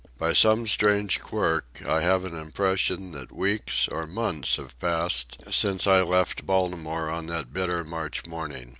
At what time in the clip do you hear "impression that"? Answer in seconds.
2.35-3.31